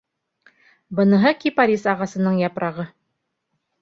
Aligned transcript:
Быныһы 0.99 1.33
кипарис 1.43 1.87
ағасының 1.93 2.43
япрағы... 2.47 2.87